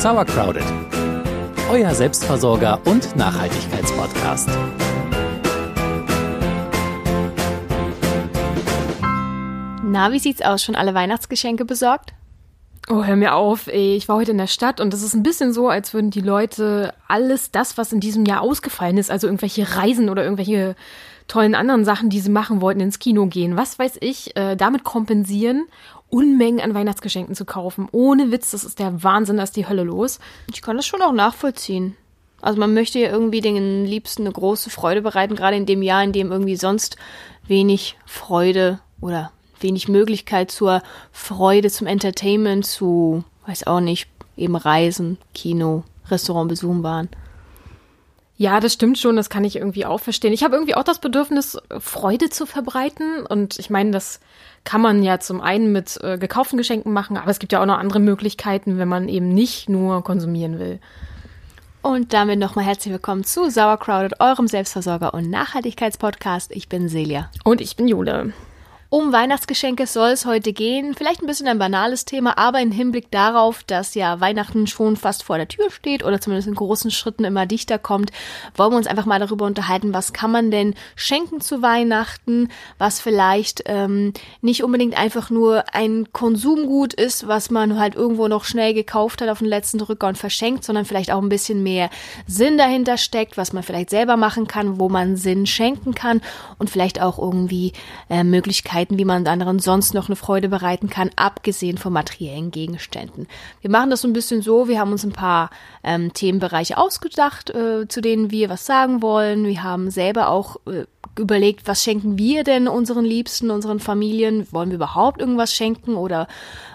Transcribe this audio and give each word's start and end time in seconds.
Sauercrowded, 0.00 0.64
euer 1.70 1.94
Selbstversorger 1.94 2.80
und 2.86 3.14
Nachhaltigkeitspodcast. 3.16 4.48
Na, 9.84 10.10
wie 10.10 10.18
sieht's 10.18 10.40
aus? 10.40 10.64
Schon 10.64 10.74
alle 10.74 10.94
Weihnachtsgeschenke 10.94 11.66
besorgt? 11.66 12.14
Oh, 12.88 13.04
hör 13.04 13.14
mir 13.14 13.34
auf, 13.34 13.66
ey. 13.66 13.94
Ich 13.94 14.08
war 14.08 14.16
heute 14.16 14.30
in 14.30 14.38
der 14.38 14.46
Stadt 14.46 14.80
und 14.80 14.94
es 14.94 15.02
ist 15.02 15.12
ein 15.12 15.22
bisschen 15.22 15.52
so, 15.52 15.68
als 15.68 15.92
würden 15.92 16.10
die 16.10 16.22
Leute 16.22 16.94
alles 17.06 17.50
das, 17.50 17.76
was 17.76 17.92
in 17.92 18.00
diesem 18.00 18.24
Jahr 18.24 18.40
ausgefallen 18.40 18.96
ist, 18.96 19.10
also 19.10 19.26
irgendwelche 19.26 19.76
Reisen 19.76 20.08
oder 20.08 20.24
irgendwelche 20.24 20.76
tollen 21.30 21.54
anderen 21.54 21.84
Sachen, 21.84 22.10
die 22.10 22.20
sie 22.20 22.30
machen 22.30 22.60
wollten, 22.60 22.80
ins 22.80 22.98
Kino 22.98 23.26
gehen, 23.26 23.56
was 23.56 23.78
weiß 23.78 23.98
ich, 24.00 24.36
äh, 24.36 24.56
damit 24.56 24.82
kompensieren, 24.84 25.66
Unmengen 26.08 26.60
an 26.60 26.74
Weihnachtsgeschenken 26.74 27.36
zu 27.36 27.44
kaufen. 27.44 27.86
Ohne 27.92 28.32
Witz, 28.32 28.50
das 28.50 28.64
ist 28.64 28.80
der 28.80 29.04
Wahnsinn, 29.04 29.36
da 29.36 29.44
ist 29.44 29.54
die 29.54 29.68
Hölle 29.68 29.84
los. 29.84 30.18
Ich 30.52 30.60
kann 30.60 30.76
das 30.76 30.86
schon 30.86 31.02
auch 31.02 31.12
nachvollziehen. 31.12 31.96
Also 32.42 32.58
man 32.58 32.74
möchte 32.74 32.98
ja 32.98 33.10
irgendwie 33.10 33.40
den 33.40 33.84
Liebsten 33.84 34.22
eine 34.22 34.32
große 34.32 34.70
Freude 34.70 35.02
bereiten, 35.02 35.36
gerade 35.36 35.56
in 35.56 35.66
dem 35.66 35.82
Jahr, 35.82 36.02
in 36.02 36.12
dem 36.12 36.32
irgendwie 36.32 36.56
sonst 36.56 36.96
wenig 37.46 37.96
Freude 38.06 38.80
oder 39.00 39.30
wenig 39.60 39.86
Möglichkeit 39.88 40.50
zur 40.50 40.82
Freude, 41.12 41.70
zum 41.70 41.86
Entertainment, 41.86 42.66
zu, 42.66 43.22
weiß 43.46 43.68
auch 43.68 43.80
nicht, 43.80 44.08
eben 44.36 44.56
Reisen, 44.56 45.18
Kino, 45.32 45.84
Restaurant 46.10 46.48
besuchen 46.48 46.82
waren. 46.82 47.08
Ja, 48.40 48.58
das 48.58 48.72
stimmt 48.72 48.96
schon, 48.96 49.16
das 49.16 49.28
kann 49.28 49.44
ich 49.44 49.56
irgendwie 49.56 49.84
auch 49.84 50.00
verstehen. 50.00 50.32
Ich 50.32 50.42
habe 50.42 50.56
irgendwie 50.56 50.74
auch 50.74 50.82
das 50.82 50.98
Bedürfnis, 50.98 51.58
Freude 51.78 52.30
zu 52.30 52.46
verbreiten. 52.46 53.26
Und 53.26 53.58
ich 53.58 53.68
meine, 53.68 53.90
das 53.90 54.18
kann 54.64 54.80
man 54.80 55.02
ja 55.02 55.20
zum 55.20 55.42
einen 55.42 55.72
mit 55.72 56.02
äh, 56.02 56.16
gekauften 56.16 56.56
Geschenken 56.56 56.90
machen, 56.90 57.18
aber 57.18 57.30
es 57.30 57.38
gibt 57.38 57.52
ja 57.52 57.60
auch 57.60 57.66
noch 57.66 57.76
andere 57.76 58.00
Möglichkeiten, 58.00 58.78
wenn 58.78 58.88
man 58.88 59.10
eben 59.10 59.28
nicht 59.28 59.68
nur 59.68 60.02
konsumieren 60.02 60.58
will. 60.58 60.78
Und 61.82 62.14
damit 62.14 62.38
nochmal 62.38 62.64
herzlich 62.64 62.94
willkommen 62.94 63.24
zu 63.24 63.50
Sauercrowded, 63.50 64.20
eurem 64.20 64.46
Selbstversorger- 64.46 65.12
und 65.12 65.28
Nachhaltigkeitspodcast. 65.28 66.50
Ich 66.52 66.66
bin 66.66 66.88
Celia. 66.88 67.30
Und 67.44 67.60
ich 67.60 67.76
bin 67.76 67.88
Jule. 67.88 68.32
Um 68.92 69.12
Weihnachtsgeschenke 69.12 69.86
soll 69.86 70.08
es 70.08 70.26
heute 70.26 70.52
gehen. 70.52 70.96
Vielleicht 70.96 71.22
ein 71.22 71.28
bisschen 71.28 71.46
ein 71.46 71.60
banales 71.60 72.06
Thema, 72.06 72.36
aber 72.38 72.60
im 72.60 72.72
Hinblick 72.72 73.08
darauf, 73.12 73.62
dass 73.62 73.94
ja 73.94 74.18
Weihnachten 74.18 74.66
schon 74.66 74.96
fast 74.96 75.22
vor 75.22 75.36
der 75.36 75.46
Tür 75.46 75.70
steht 75.70 76.04
oder 76.04 76.20
zumindest 76.20 76.48
in 76.48 76.56
großen 76.56 76.90
Schritten 76.90 77.22
immer 77.22 77.46
dichter 77.46 77.78
kommt, 77.78 78.10
wollen 78.56 78.72
wir 78.72 78.76
uns 78.76 78.88
einfach 78.88 79.06
mal 79.06 79.20
darüber 79.20 79.46
unterhalten, 79.46 79.94
was 79.94 80.12
kann 80.12 80.32
man 80.32 80.50
denn 80.50 80.74
schenken 80.96 81.40
zu 81.40 81.62
Weihnachten, 81.62 82.48
was 82.78 83.00
vielleicht 83.00 83.62
ähm, 83.66 84.12
nicht 84.40 84.64
unbedingt 84.64 84.98
einfach 84.98 85.30
nur 85.30 85.72
ein 85.72 86.08
Konsumgut 86.12 86.92
ist, 86.92 87.28
was 87.28 87.48
man 87.48 87.78
halt 87.78 87.94
irgendwo 87.94 88.26
noch 88.26 88.42
schnell 88.42 88.74
gekauft 88.74 89.22
hat 89.22 89.28
auf 89.28 89.38
den 89.38 89.46
letzten 89.46 89.78
Drücker 89.78 90.08
und 90.08 90.18
verschenkt, 90.18 90.64
sondern 90.64 90.84
vielleicht 90.84 91.12
auch 91.12 91.22
ein 91.22 91.28
bisschen 91.28 91.62
mehr 91.62 91.90
Sinn 92.26 92.58
dahinter 92.58 92.96
steckt, 92.96 93.36
was 93.36 93.52
man 93.52 93.62
vielleicht 93.62 93.90
selber 93.90 94.16
machen 94.16 94.48
kann, 94.48 94.80
wo 94.80 94.88
man 94.88 95.14
Sinn 95.14 95.46
schenken 95.46 95.94
kann 95.94 96.20
und 96.58 96.70
vielleicht 96.70 97.00
auch 97.00 97.20
irgendwie 97.20 97.72
äh, 98.08 98.24
Möglichkeiten 98.24 98.79
Möglichkeiten, 98.80 98.98
wie 98.98 99.04
man 99.04 99.26
anderen 99.26 99.58
sonst 99.58 99.94
noch 99.94 100.08
eine 100.08 100.16
Freude 100.16 100.48
bereiten 100.48 100.88
kann, 100.88 101.10
abgesehen 101.16 101.78
von 101.78 101.92
materiellen 101.92 102.50
Gegenständen. 102.50 103.26
Wir 103.60 103.70
machen 103.70 103.90
das 103.90 104.02
so 104.02 104.08
ein 104.08 104.12
bisschen 104.12 104.42
so, 104.42 104.68
wir 104.68 104.78
haben 104.80 104.92
uns 104.92 105.04
ein 105.04 105.12
paar 105.12 105.50
ähm, 105.84 106.12
Themenbereiche 106.12 106.78
ausgedacht, 106.78 107.50
äh, 107.50 107.86
zu 107.88 108.00
denen 108.00 108.30
wir 108.30 108.48
was 108.48 108.66
sagen 108.66 109.02
wollen. 109.02 109.44
Wir 109.44 109.62
haben 109.62 109.90
selber 109.90 110.28
auch 110.28 110.56
äh, 110.66 110.86
überlegt, 111.18 111.66
was 111.66 111.82
schenken 111.82 112.18
wir 112.18 112.44
denn 112.44 112.68
unseren 112.68 113.04
Liebsten, 113.04 113.50
unseren 113.50 113.80
Familien? 113.80 114.46
Wollen 114.50 114.70
wir 114.70 114.76
überhaupt 114.76 115.20
irgendwas 115.20 115.54
schenken 115.54 115.94
oder 115.94 116.26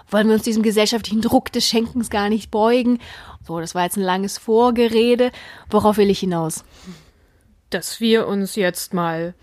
wollen 0.09 0.27
wir 0.27 0.35
uns 0.35 0.43
diesem 0.43 0.63
gesellschaftlichen 0.63 1.21
Druck 1.21 1.51
des 1.51 1.65
Schenkens 1.65 2.09
gar 2.09 2.29
nicht 2.29 2.51
beugen? 2.51 2.99
So, 3.47 3.59
das 3.59 3.75
war 3.75 3.83
jetzt 3.83 3.97
ein 3.97 4.03
langes 4.03 4.37
Vorgerede. 4.37 5.31
Worauf 5.69 5.97
will 5.97 6.09
ich 6.09 6.19
hinaus? 6.19 6.63
Dass 7.69 7.99
wir 7.99 8.27
uns 8.27 8.55
jetzt 8.55 8.93
mal 8.93 9.33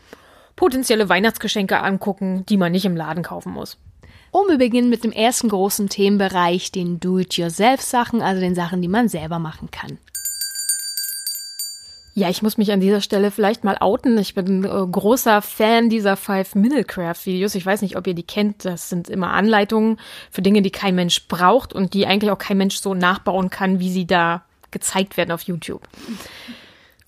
potenzielle 0.62 1.08
Weihnachtsgeschenke 1.08 1.80
angucken, 1.80 2.46
die 2.48 2.56
man 2.56 2.70
nicht 2.70 2.84
im 2.84 2.94
Laden 2.94 3.24
kaufen 3.24 3.52
muss. 3.52 3.78
Und 4.30 4.48
wir 4.48 4.58
beginnen 4.58 4.90
mit 4.90 5.02
dem 5.02 5.10
ersten 5.10 5.48
großen 5.48 5.88
Themenbereich, 5.88 6.70
den 6.70 7.00
Do-it-yourself-Sachen, 7.00 8.22
also 8.22 8.40
den 8.40 8.54
Sachen, 8.54 8.80
die 8.80 8.86
man 8.86 9.08
selber 9.08 9.40
machen 9.40 9.72
kann. 9.72 9.98
Ja, 12.14 12.30
ich 12.30 12.42
muss 12.42 12.58
mich 12.58 12.70
an 12.70 12.78
dieser 12.78 13.00
Stelle 13.00 13.32
vielleicht 13.32 13.64
mal 13.64 13.76
outen. 13.80 14.16
Ich 14.18 14.36
bin 14.36 14.62
äh, 14.62 14.68
großer 14.68 15.42
Fan 15.42 15.88
dieser 15.88 16.16
Five-Minute-Craft-Videos. 16.16 17.56
Ich 17.56 17.66
weiß 17.66 17.82
nicht, 17.82 17.96
ob 17.96 18.06
ihr 18.06 18.14
die 18.14 18.22
kennt. 18.22 18.64
Das 18.64 18.88
sind 18.88 19.10
immer 19.10 19.32
Anleitungen 19.32 19.98
für 20.30 20.42
Dinge, 20.42 20.62
die 20.62 20.70
kein 20.70 20.94
Mensch 20.94 21.26
braucht 21.26 21.72
und 21.72 21.92
die 21.92 22.06
eigentlich 22.06 22.30
auch 22.30 22.38
kein 22.38 22.58
Mensch 22.58 22.76
so 22.76 22.94
nachbauen 22.94 23.50
kann, 23.50 23.80
wie 23.80 23.90
sie 23.90 24.06
da 24.06 24.44
gezeigt 24.70 25.16
werden 25.16 25.32
auf 25.32 25.42
YouTube. 25.42 25.82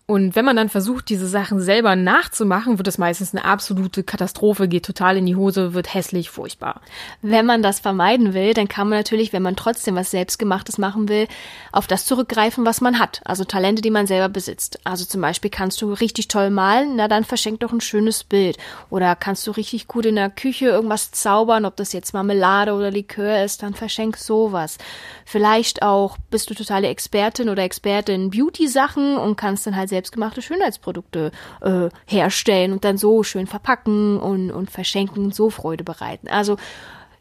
Und 0.06 0.36
wenn 0.36 0.44
man 0.44 0.56
dann 0.56 0.68
versucht, 0.68 1.08
diese 1.08 1.26
Sachen 1.26 1.60
selber 1.60 1.96
nachzumachen, 1.96 2.76
wird 2.78 2.86
es 2.88 2.98
meistens 2.98 3.34
eine 3.34 3.46
absolute 3.46 4.02
Katastrophe, 4.04 4.68
geht 4.68 4.84
total 4.84 5.16
in 5.16 5.24
die 5.24 5.34
Hose, 5.34 5.72
wird 5.72 5.94
hässlich, 5.94 6.28
furchtbar. 6.28 6.82
Wenn 7.22 7.46
man 7.46 7.62
das 7.62 7.80
vermeiden 7.80 8.34
will, 8.34 8.52
dann 8.52 8.68
kann 8.68 8.90
man 8.90 8.98
natürlich, 8.98 9.32
wenn 9.32 9.42
man 9.42 9.56
trotzdem 9.56 9.94
was 9.94 10.10
Selbstgemachtes 10.10 10.76
machen 10.76 11.08
will, 11.08 11.26
auf 11.72 11.86
das 11.86 12.04
zurückgreifen, 12.04 12.66
was 12.66 12.82
man 12.82 12.98
hat. 12.98 13.22
Also 13.24 13.44
Talente, 13.44 13.80
die 13.80 13.90
man 13.90 14.06
selber 14.06 14.28
besitzt. 14.28 14.78
Also 14.84 15.06
zum 15.06 15.22
Beispiel 15.22 15.50
kannst 15.50 15.80
du 15.80 15.94
richtig 15.94 16.28
toll 16.28 16.50
malen, 16.50 16.96
na 16.96 17.08
dann 17.08 17.24
verschenk 17.24 17.60
doch 17.60 17.72
ein 17.72 17.80
schönes 17.80 18.24
Bild. 18.24 18.58
Oder 18.90 19.16
kannst 19.16 19.46
du 19.46 19.52
richtig 19.52 19.88
gut 19.88 20.04
in 20.04 20.16
der 20.16 20.28
Küche 20.28 20.66
irgendwas 20.66 21.12
zaubern, 21.12 21.64
ob 21.64 21.76
das 21.76 21.94
jetzt 21.94 22.12
Marmelade 22.12 22.74
oder 22.74 22.90
Likör 22.90 23.42
ist, 23.42 23.62
dann 23.62 23.72
verschenk 23.72 24.18
sowas. 24.18 24.76
Vielleicht 25.24 25.80
auch 25.80 26.18
bist 26.30 26.50
du 26.50 26.54
totale 26.54 26.88
Expertin 26.88 27.48
oder 27.48 27.62
Experte 27.62 28.12
in 28.12 28.28
Beauty-Sachen 28.28 29.16
und 29.16 29.36
kannst 29.36 29.66
dann 29.66 29.74
halt 29.74 29.93
selbstgemachte 29.94 30.42
Schönheitsprodukte 30.42 31.30
äh, 31.60 31.88
herstellen 32.06 32.72
und 32.72 32.84
dann 32.84 32.98
so 32.98 33.22
schön 33.22 33.46
verpacken 33.46 34.18
und, 34.18 34.50
und 34.50 34.70
verschenken, 34.70 35.30
so 35.30 35.50
Freude 35.50 35.84
bereiten. 35.84 36.28
Also 36.28 36.56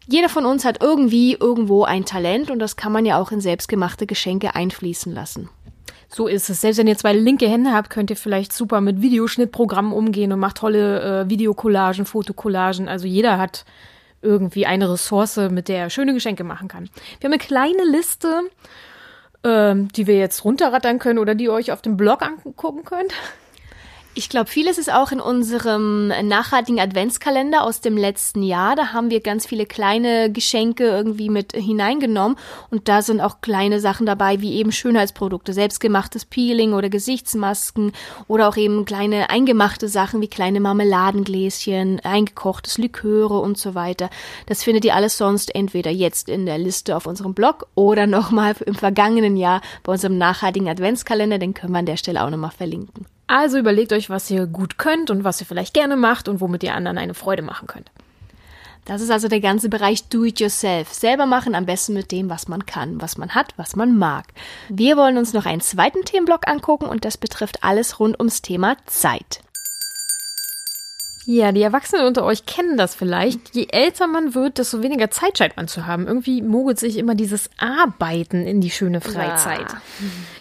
jeder 0.08 0.28
von 0.28 0.46
uns 0.46 0.66
hat 0.66 0.82
irgendwie 0.82 1.38
irgendwo 1.40 1.84
ein 1.84 2.06
Talent 2.06 2.52
und 2.52 2.60
das 2.60 2.76
kann 2.76 2.92
man 2.92 3.06
ja 3.06 3.20
auch 3.20 3.32
in 3.32 3.42
selbstgemachte 3.42 4.06
Geschenke 4.06 4.56
einfließen 4.56 5.14
lassen. 5.14 5.50
So 6.10 6.28
ist 6.28 6.50
es. 6.50 6.62
Selbst 6.62 6.78
wenn 6.78 6.88
ihr 6.88 6.98
zwei 6.98 7.14
linke 7.14 7.48
Hände 7.48 7.72
habt, 7.72 7.90
könnt 7.90 8.10
ihr 8.10 8.16
vielleicht 8.16 8.54
super 8.54 8.82
mit 8.82 9.02
Videoschnittprogrammen 9.02 9.94
umgehen 9.94 10.32
und 10.32 10.40
macht 10.40 10.58
tolle 10.58 11.22
äh, 11.22 11.30
Videocollagen, 11.30 12.06
Fotocollagen. 12.06 12.88
Also 12.88 13.08
jeder 13.08 13.38
hat 13.40 13.66
irgendwie 14.22 14.66
eine 14.66 14.92
Ressource, 14.92 15.38
mit 15.50 15.68
der 15.68 15.78
er 15.80 15.90
schöne 15.90 16.14
Geschenke 16.14 16.44
machen 16.44 16.68
kann. 16.68 16.90
Wir 17.20 17.28
haben 17.28 17.34
eine 17.34 17.40
kleine 17.40 17.84
Liste 17.86 18.42
ähm, 19.44 19.90
die 19.90 20.08
wir 20.08 20.18
jetzt 20.18 20.46
runterrattern 20.46 21.00
können 21.00 21.20
oder 21.20 21.36
die 21.36 21.46
ihr 21.46 21.54
euch 21.54 21.72
auf 21.72 21.82
dem 21.82 21.98
Blog 21.98 22.22
angucken 22.22 22.84
könnt. 22.84 23.14
Ich 24.16 24.30
glaube, 24.30 24.48
vieles 24.48 24.78
ist 24.78 24.94
auch 24.94 25.12
in 25.12 25.20
unserem 25.20 26.10
nachhaltigen 26.10 26.80
Adventskalender 26.80 27.64
aus 27.64 27.82
dem 27.82 27.98
letzten 27.98 28.44
Jahr. 28.44 28.76
Da 28.76 28.94
haben 28.94 29.10
wir 29.10 29.22
ganz 29.22 29.48
viele 29.48 29.66
kleine 29.66 30.32
Geschenke 30.32 30.84
irgendwie 30.84 31.32
mit 31.32 31.54
hineingenommen. 31.54 32.38
Und 32.70 32.88
da 32.88 33.02
sind 33.02 33.22
auch 33.22 33.42
kleine 33.42 33.80
Sachen 33.80 34.06
dabei, 34.06 34.40
wie 34.40 34.54
eben 34.54 34.72
Schönheitsprodukte, 34.72 35.52
selbstgemachtes 35.52 36.26
Peeling 36.26 36.74
oder 36.74 36.90
Gesichtsmasken 36.90 37.92
oder 38.28 38.50
auch 38.50 38.56
eben 38.56 38.86
kleine 38.86 39.32
eingemachte 39.32 39.88
Sachen 39.88 40.22
wie 40.22 40.28
kleine 40.28 40.60
Marmeladengläschen, 40.60 42.00
eingekochtes 42.02 42.78
Liköre 42.78 43.40
und 43.40 43.58
so 43.58 43.74
weiter. 43.74 44.12
Das 44.46 44.64
findet 44.64 44.86
ihr 44.86 44.96
alles 44.96 45.18
sonst 45.18 45.56
entweder 45.56 45.90
jetzt 45.90 46.30
in 46.30 46.46
der 46.46 46.60
Liste 46.60 46.96
auf 46.96 47.08
unserem 47.08 47.34
Blog 47.34 47.66
oder 47.74 48.06
nochmal 48.06 48.54
im 48.64 48.76
vergangenen 48.76 49.38
Jahr 49.38 49.62
bei 49.82 49.94
unserem 49.94 50.20
nachhaltigen 50.20 50.70
Adventskalender. 50.70 51.40
Den 51.40 51.56
können 51.56 51.74
wir 51.74 51.80
an 51.80 51.88
der 51.88 51.98
Stelle 51.98 52.24
auch 52.24 52.30
nochmal 52.30 52.52
verlinken. 52.52 53.08
Also 53.28 53.58
überlegt 53.58 53.94
euch, 53.94 54.10
was 54.10 54.30
ihr 54.30 54.46
gut 54.46 54.78
könnt 54.78 55.10
und 55.10 55.24
was 55.24 55.40
ihr 55.40 55.48
vielleicht 55.48 55.74
gerne 55.74 55.96
macht 55.96 56.28
und 56.28 56.42
womit 56.42 56.64
ihr 56.64 56.76
anderen 56.76 56.98
eine 56.98 57.14
Freude 57.14 57.42
machen 57.42 57.68
könnt. 57.68 57.90
Das 58.86 59.02
ist 59.02 59.12
also 59.12 59.30
der 59.30 59.40
ganze 59.40 59.70
Bereich 59.70 60.10
Do-it-yourself. 60.10 60.94
Selber 60.94 61.26
machen, 61.26 61.56
am 61.56 61.66
besten 61.66 61.94
mit 61.94 62.12
dem, 62.12 62.30
was 62.30 62.50
man 62.50 62.66
kann, 62.66 63.02
was 63.02 63.18
man 63.18 63.34
hat, 63.34 63.54
was 63.56 63.78
man 63.78 63.98
mag. 63.98 64.26
Wir 64.68 64.98
wollen 64.98 65.18
uns 65.18 65.32
noch 65.32 65.46
einen 65.46 65.62
zweiten 65.62 66.04
Themenblock 66.04 66.48
angucken 66.50 66.86
und 66.86 67.06
das 67.06 67.18
betrifft 67.18 67.64
alles 67.64 68.00
rund 68.00 68.20
ums 68.20 68.42
Thema 68.42 68.76
Zeit. 68.86 69.42
Ja, 71.26 71.52
die 71.52 71.62
Erwachsenen 71.62 72.06
unter 72.06 72.26
euch 72.26 72.46
kennen 72.46 72.78
das 72.78 72.96
vielleicht. 72.96 73.56
Je 73.56 73.68
älter 73.72 74.08
man 74.08 74.36
wird, 74.36 74.58
desto 74.58 74.82
weniger 74.82 75.10
Zeit 75.10 75.38
scheint 75.38 75.56
man 75.56 75.68
zu 75.68 75.86
haben. 75.86 76.08
Irgendwie 76.08 76.42
mogelt 76.42 76.80
sich 76.80 76.98
immer 76.98 77.16
dieses 77.16 77.50
Arbeiten 77.58 78.46
in 78.46 78.60
die 78.60 78.70
schöne 78.70 79.00
Freizeit. 79.00 79.72
Ja, 79.72 79.78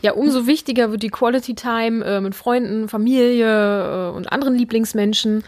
ja 0.03 0.13
umso 0.13 0.47
wichtiger 0.47 0.91
wird 0.91 1.03
die 1.03 1.11
Quality 1.11 1.55
Time 1.55 2.05
äh, 2.05 2.21
mit 2.21 2.35
Freunden, 2.35 2.89
Familie 2.89 4.11
äh, 4.11 4.17
und 4.17 4.33
anderen 4.33 4.55
Lieblingsmenschen. 4.57 5.45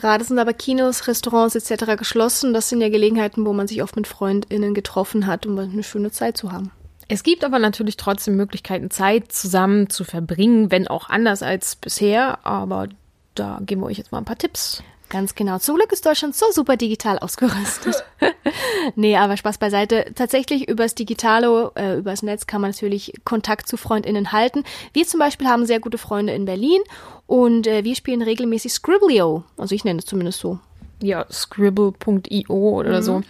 Gerade 0.00 0.24
sind 0.24 0.38
aber 0.38 0.54
Kinos, 0.54 1.06
Restaurants 1.08 1.54
etc. 1.54 1.96
geschlossen. 1.98 2.54
Das 2.54 2.70
sind 2.70 2.80
ja 2.80 2.88
Gelegenheiten, 2.88 3.44
wo 3.44 3.52
man 3.52 3.68
sich 3.68 3.82
oft 3.82 3.96
mit 3.96 4.06
FreundInnen 4.06 4.72
getroffen 4.72 5.26
hat, 5.26 5.44
um 5.44 5.58
eine 5.58 5.82
schöne 5.82 6.10
Zeit 6.10 6.38
zu 6.38 6.52
haben. 6.52 6.70
Es 7.08 7.22
gibt 7.24 7.44
aber 7.44 7.58
natürlich 7.58 7.96
trotzdem 7.96 8.36
Möglichkeiten, 8.36 8.88
Zeit 8.88 9.32
zusammen 9.32 9.90
zu 9.90 10.04
verbringen, 10.04 10.70
wenn 10.70 10.86
auch 10.86 11.10
anders 11.10 11.42
als 11.42 11.74
bisher. 11.74 12.46
Aber 12.46 12.88
da 13.34 13.58
geben 13.62 13.82
wir 13.82 13.86
euch 13.86 13.98
jetzt 13.98 14.12
mal 14.12 14.18
ein 14.18 14.24
paar 14.24 14.38
Tipps. 14.38 14.82
Ganz 15.10 15.34
genau. 15.34 15.58
Zum 15.58 15.74
Glück 15.74 15.92
ist 15.92 16.06
Deutschland 16.06 16.36
so 16.36 16.46
super 16.52 16.76
digital 16.76 17.18
ausgerüstet. 17.18 18.04
nee, 18.94 19.16
aber 19.16 19.36
Spaß 19.36 19.58
beiseite. 19.58 20.06
Tatsächlich 20.14 20.68
übers 20.68 20.94
Digitale, 20.94 21.72
äh, 21.74 21.98
übers 21.98 22.22
Netz 22.22 22.46
kann 22.46 22.60
man 22.60 22.70
natürlich 22.70 23.12
Kontakt 23.24 23.66
zu 23.66 23.76
FreundInnen 23.76 24.30
halten. 24.30 24.62
Wir 24.92 25.04
zum 25.06 25.18
Beispiel 25.18 25.48
haben 25.48 25.66
sehr 25.66 25.80
gute 25.80 25.98
Freunde 25.98 26.32
in 26.32 26.44
Berlin 26.44 26.80
und 27.26 27.66
äh, 27.66 27.82
wir 27.82 27.96
spielen 27.96 28.22
regelmäßig 28.22 28.72
Scribblio. 28.72 29.42
Also 29.56 29.74
ich 29.74 29.84
nenne 29.84 29.98
es 29.98 30.06
zumindest 30.06 30.38
so. 30.38 30.60
Ja, 31.02 31.26
scribble.io 31.28 32.54
oder 32.54 32.98
mhm. 32.98 33.02
so. 33.02 33.22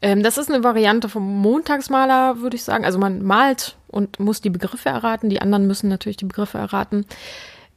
Ähm, 0.00 0.22
das 0.22 0.38
ist 0.38 0.50
eine 0.50 0.64
Variante 0.64 1.10
vom 1.10 1.42
Montagsmaler, 1.42 2.40
würde 2.40 2.56
ich 2.56 2.64
sagen. 2.64 2.86
Also 2.86 2.98
man 2.98 3.22
malt 3.22 3.76
und 3.88 4.18
muss 4.18 4.40
die 4.40 4.50
Begriffe 4.50 4.88
erraten. 4.88 5.28
Die 5.28 5.42
anderen 5.42 5.66
müssen 5.66 5.90
natürlich 5.90 6.16
die 6.16 6.24
Begriffe 6.24 6.56
erraten. 6.56 7.04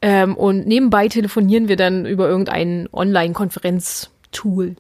Ähm, 0.02 0.36
und 0.36 0.68
nebenbei 0.68 1.08
telefonieren 1.08 1.68
wir 1.68 1.76
dann 1.76 2.06
über 2.06 2.28
irgendein 2.28 2.90
Online-Konferenz-Tool. 2.92 4.76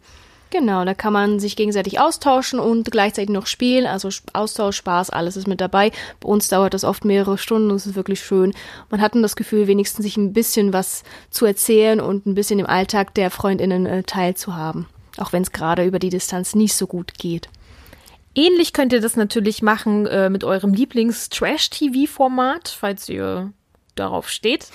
Genau, 0.51 0.83
da 0.83 0.93
kann 0.93 1.13
man 1.13 1.39
sich 1.39 1.55
gegenseitig 1.55 2.01
austauschen 2.01 2.59
und 2.59 2.91
gleichzeitig 2.91 3.29
noch 3.29 3.47
spielen. 3.47 3.85
Also 3.85 4.09
Austausch, 4.33 4.75
Spaß, 4.75 5.09
alles 5.09 5.37
ist 5.37 5.47
mit 5.47 5.61
dabei. 5.61 5.93
Bei 6.19 6.27
uns 6.27 6.49
dauert 6.49 6.73
das 6.73 6.83
oft 6.83 7.05
mehrere 7.05 7.37
Stunden 7.37 7.71
und 7.71 7.77
es 7.77 7.85
ist 7.85 7.95
wirklich 7.95 8.19
schön. 8.19 8.53
Man 8.89 8.99
hat 8.99 9.15
dann 9.15 9.21
das 9.21 9.37
Gefühl, 9.37 9.67
wenigstens 9.67 10.03
sich 10.03 10.17
ein 10.17 10.33
bisschen 10.33 10.73
was 10.73 11.03
zu 11.29 11.45
erzählen 11.45 12.01
und 12.01 12.25
ein 12.25 12.35
bisschen 12.35 12.59
im 12.59 12.65
Alltag 12.65 13.13
der 13.13 13.31
Freundinnen 13.31 13.85
äh, 13.85 14.03
teilzuhaben. 14.03 14.87
Auch 15.17 15.31
wenn 15.31 15.43
es 15.43 15.53
gerade 15.53 15.85
über 15.85 15.99
die 15.99 16.09
Distanz 16.09 16.53
nicht 16.53 16.73
so 16.73 16.85
gut 16.85 17.13
geht. 17.17 17.47
Ähnlich 18.35 18.73
könnt 18.73 18.91
ihr 18.91 19.01
das 19.01 19.15
natürlich 19.15 19.61
machen 19.61 20.05
äh, 20.07 20.29
mit 20.29 20.43
eurem 20.43 20.73
Lieblings-Trash-TV-Format, 20.73 22.75
falls 22.77 23.07
ihr 23.07 23.53
darauf 23.95 24.29
steht. 24.29 24.67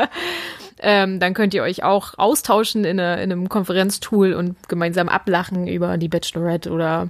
ähm, 0.80 1.20
dann 1.20 1.34
könnt 1.34 1.54
ihr 1.54 1.62
euch 1.62 1.82
auch 1.82 2.14
austauschen 2.18 2.84
in, 2.84 2.98
eine, 3.00 3.22
in 3.22 3.32
einem 3.32 3.48
Konferenztool 3.48 4.32
und 4.32 4.68
gemeinsam 4.68 5.08
ablachen 5.08 5.66
über 5.66 5.98
die 5.98 6.08
Bachelorette 6.08 6.70
oder 6.70 7.08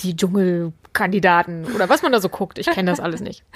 die 0.00 0.16
Dschungelkandidaten 0.16 1.66
oder 1.74 1.88
was 1.88 2.02
man 2.02 2.12
da 2.12 2.20
so 2.20 2.28
guckt. 2.28 2.58
Ich 2.58 2.66
kenne 2.66 2.90
das 2.90 3.00
alles 3.00 3.20
nicht. 3.20 3.42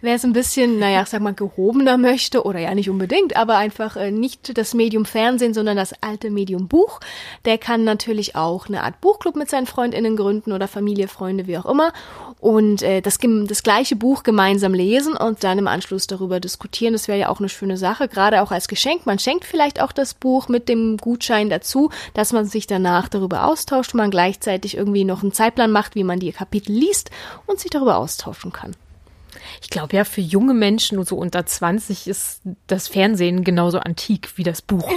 wer 0.00 0.14
es 0.14 0.24
ein 0.24 0.32
bisschen, 0.32 0.78
naja, 0.78 1.04
sag 1.06 1.20
mal, 1.20 1.34
gehobener 1.34 1.98
möchte, 1.98 2.44
oder 2.44 2.60
ja 2.60 2.74
nicht 2.74 2.88
unbedingt, 2.88 3.36
aber 3.36 3.56
einfach 3.56 3.96
äh, 3.96 4.10
nicht 4.10 4.56
das 4.56 4.74
Medium 4.74 5.04
Fernsehen, 5.04 5.54
sondern 5.54 5.76
das 5.76 5.94
alte 6.02 6.30
Medium 6.30 6.68
Buch, 6.68 7.00
der 7.44 7.58
kann 7.58 7.84
natürlich 7.84 8.36
auch 8.36 8.68
eine 8.68 8.82
Art 8.82 9.00
Buchclub 9.00 9.36
mit 9.36 9.50
seinen 9.50 9.66
FreundInnen 9.66 10.16
gründen 10.16 10.52
oder 10.52 10.68
Familie, 10.68 11.08
Freunde, 11.08 11.46
wie 11.46 11.58
auch 11.58 11.66
immer. 11.66 11.92
Und 12.38 12.82
äh, 12.82 13.00
das, 13.00 13.18
das 13.20 13.62
gleiche 13.62 13.96
Buch 13.96 14.22
gemeinsam 14.22 14.74
lesen 14.74 15.16
und 15.16 15.42
dann 15.42 15.58
im 15.58 15.66
Anschluss 15.66 16.06
darüber 16.06 16.38
diskutieren. 16.38 16.92
Das 16.92 17.08
wäre 17.08 17.18
ja 17.18 17.28
auch 17.28 17.40
eine 17.40 17.48
schöne 17.48 17.76
Sache, 17.76 18.08
gerade 18.08 18.42
auch 18.42 18.50
als 18.50 18.68
Geschenk. 18.68 19.06
Man 19.06 19.18
schenkt 19.18 19.44
vielleicht 19.44 19.80
auch 19.80 19.92
das 19.92 20.14
Buch 20.14 20.48
mit 20.48 20.68
dem 20.68 20.96
Gutschein 20.98 21.50
dazu, 21.50 21.90
dass 22.14 22.32
man 22.32 22.46
sich 22.46 22.66
danach 22.66 23.08
darüber 23.08 23.46
austauscht 23.46 23.94
man 23.96 24.10
gleichzeitig 24.10 24.76
irgendwie 24.76 25.04
noch 25.04 25.22
einen 25.22 25.32
Zeitplan 25.32 25.72
macht, 25.72 25.94
wie 25.94 26.04
man 26.04 26.20
die 26.20 26.32
Kapitel 26.32 26.72
liest 26.72 27.10
und 27.46 27.58
sich 27.58 27.70
darüber 27.70 27.96
austauschen 27.96 28.52
kann. 28.52 28.76
Ich 29.60 29.70
glaube 29.70 29.96
ja, 29.96 30.04
für 30.04 30.20
junge 30.20 30.54
Menschen 30.54 31.02
so 31.04 31.16
unter 31.16 31.44
20 31.44 32.06
ist 32.08 32.42
das 32.66 32.88
Fernsehen 32.88 33.44
genauso 33.44 33.78
antik 33.78 34.36
wie 34.36 34.42
das 34.42 34.62
Buch. 34.62 34.90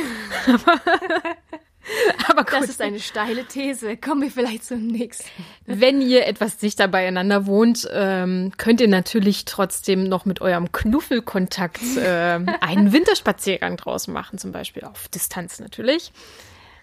Aber 2.27 2.43
gut. 2.43 2.53
Das 2.53 2.69
ist 2.69 2.81
eine 2.81 2.99
steile 2.99 3.45
These. 3.45 3.97
Kommen 3.97 4.21
wir 4.21 4.31
vielleicht 4.31 4.65
zum 4.65 4.87
nächsten. 4.87 5.27
Wenn 5.65 6.01
ihr 6.01 6.27
etwas 6.27 6.57
dichter 6.57 6.87
beieinander 6.87 7.45
wohnt, 7.45 7.87
ähm, 7.91 8.51
könnt 8.57 8.81
ihr 8.81 8.87
natürlich 8.87 9.45
trotzdem 9.45 10.03
noch 10.03 10.25
mit 10.25 10.41
eurem 10.41 10.71
Knuffelkontakt 10.71 11.81
äh, 11.97 12.39
einen 12.61 12.93
Winterspaziergang 12.93 13.77
draus 13.77 14.07
machen, 14.07 14.37
zum 14.37 14.51
Beispiel 14.51 14.83
auf 14.83 15.07
Distanz 15.07 15.59
natürlich. 15.59 16.11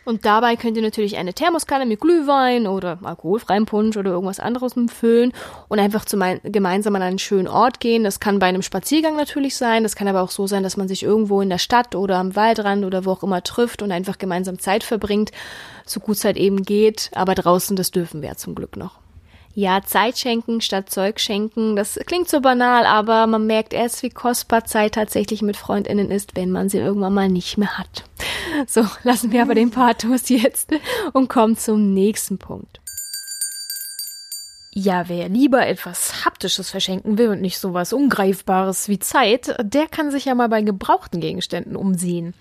Und 0.06 0.24
dabei 0.24 0.54
könnt 0.54 0.76
ihr 0.76 0.84
natürlich 0.84 1.16
eine 1.16 1.34
Thermoskanne 1.34 1.84
mit 1.84 2.00
Glühwein 2.00 2.68
oder 2.68 3.00
alkoholfreiem 3.02 3.66
Punsch 3.66 3.96
oder 3.96 4.12
irgendwas 4.12 4.38
anderes 4.38 4.74
füllen 4.86 5.32
und 5.66 5.80
einfach 5.80 6.04
zu 6.04 6.16
gemeinsam 6.44 6.94
an 6.94 7.02
einen 7.02 7.18
schönen 7.18 7.48
Ort 7.48 7.80
gehen. 7.80 8.04
Das 8.04 8.20
kann 8.20 8.38
bei 8.38 8.46
einem 8.46 8.62
Spaziergang 8.62 9.16
natürlich 9.16 9.56
sein. 9.56 9.82
Das 9.82 9.96
kann 9.96 10.06
aber 10.06 10.22
auch 10.22 10.30
so 10.30 10.46
sein, 10.46 10.62
dass 10.62 10.76
man 10.76 10.86
sich 10.86 11.02
irgendwo 11.02 11.40
in 11.40 11.50
der 11.50 11.58
Stadt 11.58 11.96
oder 11.96 12.18
am 12.18 12.36
Waldrand 12.36 12.84
oder 12.84 13.04
wo 13.04 13.10
auch 13.10 13.24
immer 13.24 13.42
trifft 13.42 13.82
und 13.82 13.90
einfach 13.90 14.16
gemeinsam 14.16 14.60
Zeit 14.60 14.84
verbringt, 14.84 15.32
so 15.84 15.98
gut 15.98 16.18
es 16.18 16.24
halt 16.24 16.36
eben 16.36 16.62
geht. 16.62 17.10
Aber 17.12 17.34
draußen, 17.34 17.74
das 17.74 17.90
dürfen 17.90 18.22
wir 18.22 18.28
ja 18.28 18.36
zum 18.36 18.54
Glück 18.54 18.76
noch. 18.76 19.00
Ja, 19.54 19.80
Zeit 19.82 20.18
schenken 20.18 20.60
statt 20.60 20.90
Zeug 20.90 21.18
schenken, 21.18 21.76
das 21.76 21.98
klingt 22.06 22.28
so 22.28 22.42
banal, 22.42 22.84
aber 22.84 23.26
man 23.26 23.46
merkt 23.46 23.72
erst, 23.72 24.02
wie 24.02 24.10
kostbar 24.10 24.66
Zeit 24.66 24.94
tatsächlich 24.94 25.40
mit 25.40 25.56
Freundinnen 25.56 26.10
ist, 26.10 26.36
wenn 26.36 26.52
man 26.52 26.68
sie 26.68 26.76
irgendwann 26.76 27.14
mal 27.14 27.30
nicht 27.30 27.56
mehr 27.56 27.78
hat. 27.78 28.04
So, 28.66 28.87
lassen 29.02 29.32
wir 29.32 29.43
aber 29.43 29.54
den 29.54 29.70
Pathos 29.70 30.28
jetzt 30.28 30.70
und 31.12 31.28
kommen 31.28 31.56
zum 31.56 31.93
nächsten 31.93 32.38
Punkt. 32.38 32.81
Ja, 34.72 35.08
wer 35.08 35.28
lieber 35.31 35.66
etwas 35.66 36.26
Haptisches 36.26 36.70
verschenken 36.70 37.16
will 37.16 37.28
und 37.28 37.40
nicht 37.40 37.58
sowas 37.58 37.94
Ungreifbares 37.94 38.88
wie 38.88 38.98
Zeit, 38.98 39.56
der 39.62 39.87
kann 39.87 40.10
sich 40.10 40.26
ja 40.26 40.34
mal 40.34 40.50
bei 40.50 40.60
gebrauchten 40.60 41.20
Gegenständen 41.20 41.76
umsehen. 41.76 42.34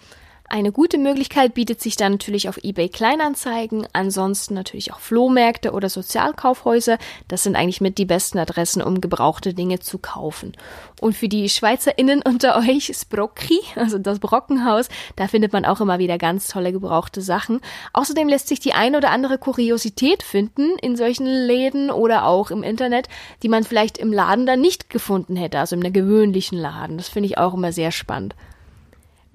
Eine 0.55 0.71
gute 0.71 0.97
Möglichkeit 0.97 1.53
bietet 1.53 1.81
sich 1.81 1.97
dann 1.97 2.13
natürlich 2.13 2.47
auf 2.47 2.63
eBay 2.63 2.87
Kleinanzeigen, 2.87 3.89
ansonsten 3.91 4.53
natürlich 4.53 4.93
auch 4.93 5.01
Flohmärkte 5.01 5.73
oder 5.73 5.89
Sozialkaufhäuser. 5.89 6.97
Das 7.27 7.43
sind 7.43 7.57
eigentlich 7.57 7.81
mit 7.81 7.97
die 7.97 8.05
besten 8.05 8.37
Adressen, 8.37 8.81
um 8.81 9.01
gebrauchte 9.01 9.53
Dinge 9.53 9.81
zu 9.81 9.97
kaufen. 9.97 10.53
Und 11.01 11.13
für 11.13 11.27
die 11.27 11.49
SchweizerInnen 11.49 12.21
unter 12.21 12.57
euch, 12.69 12.89
Sprocki, 12.95 13.59
also 13.75 13.97
das 13.97 14.19
Brockenhaus, 14.19 14.87
da 15.17 15.27
findet 15.27 15.51
man 15.51 15.65
auch 15.65 15.81
immer 15.81 15.99
wieder 15.99 16.17
ganz 16.17 16.47
tolle 16.47 16.71
gebrauchte 16.71 17.19
Sachen. 17.19 17.59
Außerdem 17.91 18.29
lässt 18.29 18.47
sich 18.47 18.61
die 18.61 18.71
ein 18.71 18.95
oder 18.95 19.11
andere 19.11 19.37
Kuriosität 19.37 20.23
finden 20.23 20.77
in 20.81 20.95
solchen 20.95 21.27
Läden 21.27 21.91
oder 21.91 22.25
auch 22.27 22.49
im 22.49 22.63
Internet, 22.63 23.09
die 23.43 23.49
man 23.49 23.65
vielleicht 23.65 23.97
im 23.97 24.13
Laden 24.13 24.45
dann 24.45 24.61
nicht 24.61 24.89
gefunden 24.89 25.35
hätte, 25.35 25.59
also 25.59 25.75
in 25.75 25.81
der 25.81 25.91
gewöhnlichen 25.91 26.57
Laden. 26.57 26.95
Das 26.95 27.09
finde 27.09 27.27
ich 27.27 27.37
auch 27.37 27.55
immer 27.55 27.73
sehr 27.73 27.91
spannend. 27.91 28.35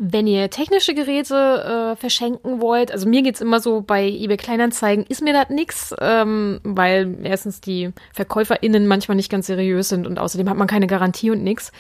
Wenn 0.02 0.26
ihr 0.26 0.48
technische 0.48 0.94
Geräte 0.94 1.92
äh, 1.92 1.96
verschenken 1.96 2.62
wollt, 2.62 2.90
also 2.90 3.06
mir 3.06 3.20
geht's 3.20 3.42
immer 3.42 3.60
so 3.60 3.82
bei 3.82 4.08
eBay 4.08 4.38
Kleinanzeigen, 4.38 5.04
ist 5.04 5.20
mir 5.20 5.34
das 5.34 5.50
nix, 5.50 5.94
ähm, 6.00 6.58
weil 6.64 7.18
erstens 7.22 7.60
die 7.60 7.92
VerkäuferInnen 8.14 8.86
manchmal 8.86 9.16
nicht 9.16 9.30
ganz 9.30 9.46
seriös 9.46 9.90
sind 9.90 10.06
und 10.06 10.18
außerdem 10.18 10.48
hat 10.48 10.56
man 10.56 10.68
keine 10.68 10.86
Garantie 10.86 11.30
und 11.30 11.44
nix. 11.44 11.70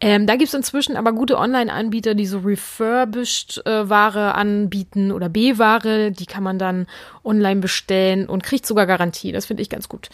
Ähm, 0.00 0.26
da 0.26 0.36
gibt's 0.36 0.54
inzwischen 0.54 0.96
aber 0.96 1.12
gute 1.12 1.36
Online-Anbieter, 1.36 2.14
die 2.14 2.24
so 2.24 2.38
refurbished 2.38 3.60
äh, 3.66 3.90
Ware 3.90 4.34
anbieten 4.36 5.12
oder 5.12 5.28
B-Ware, 5.28 6.12
die 6.12 6.24
kann 6.24 6.42
man 6.42 6.58
dann 6.58 6.86
online 7.24 7.60
bestellen 7.60 8.26
und 8.26 8.42
kriegt 8.42 8.64
sogar 8.64 8.86
Garantie. 8.86 9.32
Das 9.32 9.44
finde 9.44 9.62
ich 9.62 9.68
ganz 9.68 9.86
gut. 9.86 10.08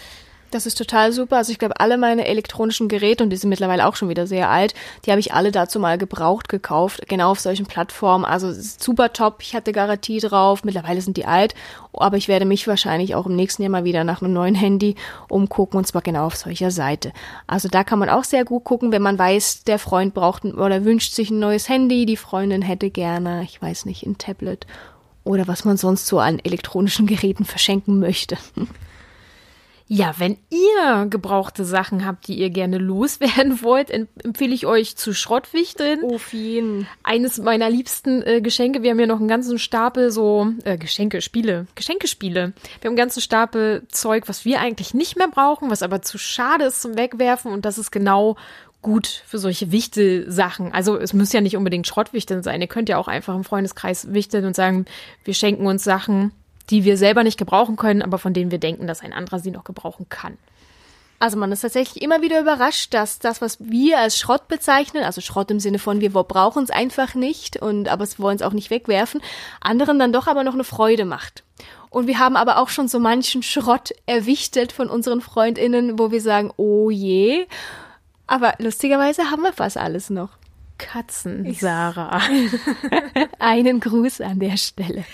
Das 0.56 0.64
ist 0.64 0.78
total 0.78 1.12
super. 1.12 1.36
Also 1.36 1.52
ich 1.52 1.58
glaube, 1.58 1.80
alle 1.80 1.98
meine 1.98 2.26
elektronischen 2.26 2.88
Geräte, 2.88 3.22
und 3.22 3.28
die 3.28 3.36
sind 3.36 3.50
mittlerweile 3.50 3.86
auch 3.86 3.94
schon 3.94 4.08
wieder 4.08 4.26
sehr 4.26 4.48
alt, 4.48 4.72
die 5.04 5.10
habe 5.10 5.20
ich 5.20 5.34
alle 5.34 5.52
dazu 5.52 5.78
mal 5.78 5.98
gebraucht 5.98 6.48
gekauft, 6.48 7.06
genau 7.08 7.32
auf 7.32 7.40
solchen 7.40 7.66
Plattformen. 7.66 8.24
Also 8.24 8.54
super 8.54 9.12
top, 9.12 9.42
ich 9.42 9.54
hatte 9.54 9.72
Garantie 9.72 10.18
drauf. 10.18 10.64
Mittlerweile 10.64 11.02
sind 11.02 11.18
die 11.18 11.26
alt, 11.26 11.54
aber 11.92 12.16
ich 12.16 12.28
werde 12.28 12.46
mich 12.46 12.66
wahrscheinlich 12.66 13.14
auch 13.14 13.26
im 13.26 13.36
nächsten 13.36 13.60
Jahr 13.60 13.70
mal 13.70 13.84
wieder 13.84 14.02
nach 14.02 14.22
einem 14.22 14.32
neuen 14.32 14.54
Handy 14.54 14.94
umgucken, 15.28 15.76
und 15.76 15.86
zwar 15.86 16.00
genau 16.00 16.24
auf 16.24 16.36
solcher 16.36 16.70
Seite. 16.70 17.12
Also 17.46 17.68
da 17.68 17.84
kann 17.84 17.98
man 17.98 18.08
auch 18.08 18.24
sehr 18.24 18.46
gut 18.46 18.64
gucken, 18.64 18.92
wenn 18.92 19.02
man 19.02 19.18
weiß, 19.18 19.64
der 19.64 19.78
Freund 19.78 20.14
braucht 20.14 20.46
oder 20.46 20.86
wünscht 20.86 21.12
sich 21.12 21.28
ein 21.28 21.38
neues 21.38 21.68
Handy, 21.68 22.06
die 22.06 22.16
Freundin 22.16 22.62
hätte 22.62 22.88
gerne, 22.88 23.42
ich 23.42 23.60
weiß 23.60 23.84
nicht, 23.84 24.06
ein 24.06 24.16
Tablet 24.16 24.66
oder 25.22 25.46
was 25.48 25.66
man 25.66 25.76
sonst 25.76 26.06
so 26.06 26.18
an 26.18 26.38
elektronischen 26.38 27.06
Geräten 27.06 27.44
verschenken 27.44 27.98
möchte. 27.98 28.38
Ja, 29.88 30.14
wenn 30.18 30.36
ihr 30.50 31.06
gebrauchte 31.08 31.64
Sachen 31.64 32.04
habt, 32.04 32.26
die 32.26 32.38
ihr 32.38 32.50
gerne 32.50 32.78
loswerden 32.78 33.62
wollt, 33.62 33.90
empfehle 33.90 34.52
ich 34.52 34.66
euch 34.66 34.96
zu 34.96 35.14
Schrottwichteln. 35.14 36.00
Oh, 36.02 36.18
vielen. 36.18 36.88
Eines 37.04 37.38
meiner 37.38 37.70
liebsten 37.70 38.22
äh, 38.22 38.40
Geschenke. 38.40 38.82
Wir 38.82 38.90
haben 38.90 38.98
ja 38.98 39.06
noch 39.06 39.20
einen 39.20 39.28
ganzen 39.28 39.60
Stapel 39.60 40.10
so 40.10 40.48
äh, 40.64 40.76
Geschenke, 40.76 41.20
Spiele, 41.22 41.66
Geschenkespiele. 41.76 42.52
Wir 42.80 42.88
haben 42.88 42.92
einen 42.92 42.96
ganzen 42.96 43.20
Stapel 43.20 43.86
Zeug, 43.88 44.28
was 44.28 44.44
wir 44.44 44.60
eigentlich 44.60 44.92
nicht 44.92 45.16
mehr 45.16 45.28
brauchen, 45.28 45.70
was 45.70 45.82
aber 45.82 46.02
zu 46.02 46.18
schade 46.18 46.64
ist 46.64 46.82
zum 46.82 46.96
Wegwerfen 46.96 47.52
und 47.52 47.64
das 47.64 47.78
ist 47.78 47.92
genau 47.92 48.36
gut 48.82 49.06
für 49.26 49.38
solche 49.38 49.70
Wichtelsachen. 49.72 50.72
Also 50.72 50.96
es 50.96 51.12
muss 51.12 51.32
ja 51.32 51.40
nicht 51.40 51.56
unbedingt 51.56 51.86
Schrottwichteln 51.86 52.42
sein. 52.42 52.60
Ihr 52.60 52.68
könnt 52.68 52.88
ja 52.88 52.98
auch 52.98 53.08
einfach 53.08 53.34
im 53.34 53.44
Freundeskreis 53.44 54.12
wichteln 54.12 54.44
und 54.44 54.56
sagen, 54.56 54.84
wir 55.24 55.34
schenken 55.34 55.66
uns 55.66 55.84
Sachen, 55.84 56.32
die 56.70 56.84
wir 56.84 56.96
selber 56.96 57.22
nicht 57.22 57.38
gebrauchen 57.38 57.76
können, 57.76 58.02
aber 58.02 58.18
von 58.18 58.34
denen 58.34 58.50
wir 58.50 58.58
denken, 58.58 58.86
dass 58.86 59.02
ein 59.02 59.12
anderer 59.12 59.38
sie 59.38 59.50
noch 59.50 59.64
gebrauchen 59.64 60.08
kann. 60.08 60.36
Also 61.18 61.38
man 61.38 61.50
ist 61.50 61.62
tatsächlich 61.62 62.02
immer 62.02 62.20
wieder 62.20 62.40
überrascht, 62.40 62.92
dass 62.92 63.18
das, 63.18 63.40
was 63.40 63.58
wir 63.58 63.98
als 63.98 64.18
Schrott 64.18 64.48
bezeichnen, 64.48 65.02
also 65.02 65.22
Schrott 65.22 65.50
im 65.50 65.60
Sinne 65.60 65.78
von 65.78 66.00
wir 66.00 66.10
brauchen 66.10 66.62
es 66.62 66.70
einfach 66.70 67.14
nicht 67.14 67.56
und 67.56 67.88
aber 67.88 68.04
es 68.04 68.20
wollen 68.20 68.36
es 68.36 68.42
auch 68.42 68.52
nicht 68.52 68.68
wegwerfen, 68.68 69.22
anderen 69.60 69.98
dann 69.98 70.12
doch 70.12 70.26
aber 70.26 70.44
noch 70.44 70.52
eine 70.52 70.64
Freude 70.64 71.06
macht. 71.06 71.42
Und 71.88 72.06
wir 72.06 72.18
haben 72.18 72.36
aber 72.36 72.58
auch 72.58 72.68
schon 72.68 72.88
so 72.88 72.98
manchen 72.98 73.42
Schrott 73.42 73.92
erwichtet 74.04 74.72
von 74.72 74.90
unseren 74.90 75.22
Freundinnen, 75.22 75.98
wo 75.98 76.10
wir 76.10 76.20
sagen, 76.20 76.52
oh 76.58 76.90
je. 76.90 77.46
Aber 78.26 78.54
lustigerweise 78.58 79.30
haben 79.30 79.42
wir 79.42 79.54
fast 79.54 79.78
alles 79.78 80.10
noch. 80.10 80.30
Katzen, 80.78 81.54
Sarah. 81.54 82.20
Einen 83.38 83.80
Gruß 83.80 84.20
an 84.20 84.38
der 84.38 84.56
Stelle. 84.56 85.04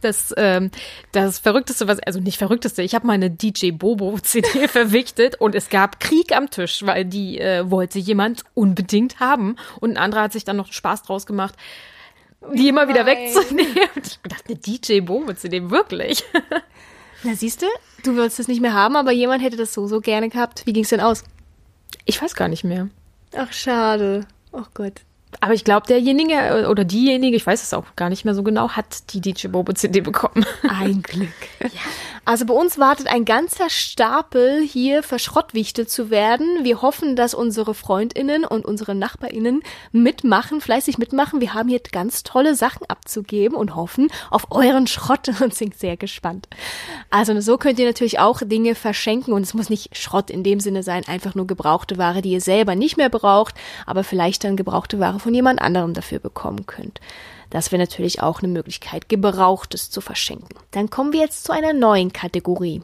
Das, 0.00 0.32
ähm, 0.36 0.70
das 1.12 1.38
Verrückteste, 1.38 1.88
was, 1.88 1.98
also 2.00 2.20
nicht 2.20 2.38
Verrückteste, 2.38 2.82
ich 2.82 2.94
habe 2.94 3.06
meine 3.06 3.30
DJ 3.30 3.72
Bobo 3.72 4.18
CD 4.20 4.46
verwichtet 4.68 5.36
und 5.40 5.54
es 5.54 5.68
gab 5.68 6.00
Krieg 6.00 6.34
am 6.34 6.50
Tisch, 6.50 6.84
weil 6.84 7.04
die 7.04 7.38
äh, 7.38 7.70
wollte 7.70 7.98
jemand 7.98 8.44
unbedingt 8.54 9.20
haben. 9.20 9.56
Und 9.80 9.92
ein 9.92 9.96
anderer 9.96 10.22
hat 10.22 10.32
sich 10.32 10.44
dann 10.44 10.56
noch 10.56 10.72
Spaß 10.72 11.02
draus 11.02 11.26
gemacht, 11.26 11.54
die 12.54 12.68
immer 12.68 12.88
wieder 12.88 13.06
wegzunehmen. 13.06 13.72
Ich 14.04 14.18
dachte, 14.30 14.44
eine 14.48 14.56
DJ 14.56 15.00
Bobo 15.00 15.32
CD, 15.34 15.70
wirklich. 15.70 16.24
Na 17.22 17.34
siehst 17.34 17.62
du, 17.62 17.66
du 18.04 18.14
würdest 18.14 18.40
es 18.40 18.48
nicht 18.48 18.60
mehr 18.60 18.74
haben, 18.74 18.96
aber 18.96 19.12
jemand 19.12 19.42
hätte 19.42 19.56
das 19.56 19.74
so, 19.74 19.86
so 19.86 20.00
gerne 20.00 20.28
gehabt. 20.28 20.66
Wie 20.66 20.72
ging 20.72 20.84
es 20.84 20.90
denn 20.90 21.00
aus? 21.00 21.24
Ich 22.04 22.20
weiß 22.20 22.34
gar 22.34 22.48
nicht 22.48 22.64
mehr. 22.64 22.88
Ach, 23.36 23.52
schade. 23.52 24.26
Oh 24.52 24.64
Gott. 24.74 25.02
Aber 25.40 25.54
ich 25.54 25.64
glaube, 25.64 25.86
derjenige 25.86 26.34
äh, 26.34 26.66
oder 26.66 26.84
diejenige, 26.84 27.36
ich 27.36 27.46
weiß 27.46 27.62
es 27.62 27.72
auch 27.72 27.96
gar 27.96 28.10
nicht 28.10 28.24
mehr 28.24 28.34
so 28.34 28.42
genau, 28.42 28.70
hat 28.70 29.12
die 29.14 29.20
DJ 29.20 29.48
Bobo 29.48 29.72
CD 29.72 30.00
bekommen. 30.00 30.44
Ein 30.68 31.02
Glück. 31.02 31.28
ja. 31.60 31.68
Also 32.24 32.46
bei 32.46 32.54
uns 32.54 32.78
wartet 32.78 33.08
ein 33.08 33.24
ganzer 33.24 33.68
Stapel 33.68 34.62
hier 34.62 35.02
verschrottwichtet 35.02 35.90
zu 35.90 36.08
werden. 36.08 36.62
Wir 36.62 36.80
hoffen, 36.80 37.16
dass 37.16 37.34
unsere 37.34 37.74
Freundinnen 37.74 38.44
und 38.44 38.64
unsere 38.64 38.94
Nachbarinnen 38.94 39.62
mitmachen, 39.90 40.60
fleißig 40.60 40.98
mitmachen. 40.98 41.40
Wir 41.40 41.52
haben 41.52 41.68
hier 41.68 41.80
ganz 41.80 42.22
tolle 42.22 42.54
Sachen 42.54 42.88
abzugeben 42.88 43.56
und 43.56 43.74
hoffen 43.74 44.08
auf 44.30 44.52
euren 44.52 44.86
Schrott 44.86 45.28
und 45.40 45.52
sind 45.52 45.76
sehr 45.76 45.96
gespannt. 45.96 46.46
Also 47.10 47.40
so 47.40 47.58
könnt 47.58 47.80
ihr 47.80 47.86
natürlich 47.86 48.20
auch 48.20 48.40
Dinge 48.44 48.76
verschenken 48.76 49.34
und 49.34 49.42
es 49.42 49.52
muss 49.52 49.68
nicht 49.68 49.96
Schrott 49.96 50.30
in 50.30 50.44
dem 50.44 50.60
Sinne 50.60 50.84
sein, 50.84 51.02
einfach 51.08 51.34
nur 51.34 51.48
gebrauchte 51.48 51.98
Ware, 51.98 52.22
die 52.22 52.32
ihr 52.32 52.40
selber 52.40 52.76
nicht 52.76 52.96
mehr 52.96 53.10
braucht, 53.10 53.56
aber 53.84 54.04
vielleicht 54.04 54.44
dann 54.44 54.56
gebrauchte 54.56 55.00
Ware 55.00 55.18
von 55.18 55.34
jemand 55.34 55.60
anderem 55.60 55.92
dafür 55.92 56.20
bekommen 56.20 56.66
könnt. 56.66 57.00
Das 57.52 57.70
wäre 57.70 57.82
natürlich 57.82 58.22
auch 58.22 58.38
eine 58.38 58.50
Möglichkeit, 58.50 59.10
Gebrauchtes 59.10 59.90
zu 59.90 60.00
verschenken. 60.00 60.56
Dann 60.70 60.88
kommen 60.88 61.12
wir 61.12 61.20
jetzt 61.20 61.44
zu 61.44 61.52
einer 61.52 61.74
neuen 61.74 62.10
Kategorie. 62.10 62.82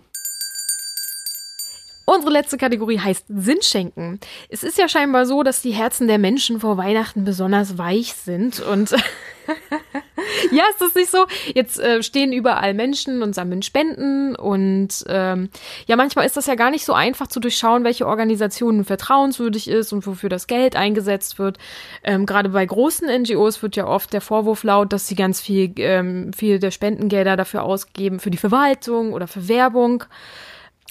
Unsere 2.08 2.32
letzte 2.32 2.56
Kategorie 2.56 2.98
heißt 2.98 3.26
Sinnschenken. 3.28 4.18
Es 4.48 4.62
ist 4.62 4.78
ja 4.78 4.88
scheinbar 4.88 5.26
so, 5.26 5.42
dass 5.42 5.60
die 5.60 5.72
Herzen 5.72 6.08
der 6.08 6.16
Menschen 6.16 6.58
vor 6.58 6.78
Weihnachten 6.78 7.24
besonders 7.24 7.76
weich 7.76 8.14
sind 8.14 8.60
und 8.60 8.92
ja, 10.50 10.64
ist 10.70 10.80
das 10.80 10.94
nicht 10.94 11.10
so? 11.10 11.26
Jetzt 11.52 11.78
äh, 11.78 12.02
stehen 12.02 12.32
überall 12.32 12.72
Menschen 12.72 13.22
und 13.22 13.34
sammeln 13.34 13.60
Spenden 13.60 14.36
und 14.36 15.04
ähm, 15.06 15.50
ja, 15.86 15.96
manchmal 15.96 16.24
ist 16.24 16.38
das 16.38 16.46
ja 16.46 16.54
gar 16.54 16.70
nicht 16.70 16.86
so 16.86 16.94
einfach 16.94 17.26
zu 17.26 17.40
durchschauen, 17.40 17.84
welche 17.84 18.06
Organisation 18.06 18.86
vertrauenswürdig 18.86 19.68
ist 19.68 19.92
und 19.92 20.06
wofür 20.06 20.30
das 20.30 20.46
Geld 20.46 20.76
eingesetzt 20.76 21.38
wird. 21.38 21.58
Ähm, 22.02 22.24
Gerade 22.24 22.48
bei 22.48 22.64
großen 22.64 23.06
NGOs 23.06 23.62
wird 23.62 23.76
ja 23.76 23.86
oft 23.86 24.14
der 24.14 24.22
Vorwurf 24.22 24.62
laut, 24.62 24.94
dass 24.94 25.08
sie 25.08 25.14
ganz 25.14 25.42
viel, 25.42 25.74
ähm, 25.76 26.32
viel 26.32 26.58
der 26.58 26.70
Spendengelder 26.70 27.36
dafür 27.36 27.64
ausgeben 27.64 28.18
für 28.18 28.30
die 28.30 28.38
Verwaltung 28.38 29.12
oder 29.12 29.26
für 29.26 29.46
Werbung 29.46 30.04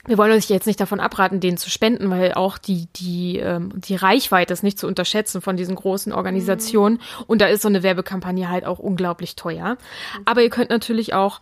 wir 0.08 0.18
wollen 0.18 0.32
euch 0.32 0.50
jetzt 0.50 0.66
nicht 0.66 0.80
davon 0.80 1.00
abraten, 1.00 1.40
denen 1.40 1.58
zu 1.58 1.70
spenden, 1.70 2.10
weil 2.10 2.34
auch 2.34 2.58
die, 2.58 2.88
die, 2.96 3.38
ähm, 3.38 3.72
die 3.76 3.96
Reichweite 3.96 4.54
ist 4.54 4.64
nicht 4.64 4.80
zu 4.80 4.88
unterschätzen 4.88 5.42
von 5.42 5.58
diesen 5.58 5.76
großen 5.76 6.14
Organisationen. 6.14 6.96
Mhm. 6.96 7.24
Und 7.28 7.42
da 7.42 7.48
ist 7.48 7.62
so 7.62 7.68
eine 7.68 7.84
Werbekampagne 7.84 8.50
halt 8.50 8.66
auch 8.66 8.80
unglaublich 8.80 9.36
teuer. 9.36 9.78
Aber 10.26 10.42
ihr 10.42 10.50
könnt 10.50 10.70
natürlich 10.70 11.14
auch 11.14 11.42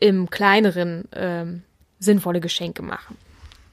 im 0.00 0.30
kleineren 0.30 1.08
ähm, 1.12 1.62
sinnvolle 1.98 2.40
Geschenke 2.40 2.82
machen. 2.82 3.16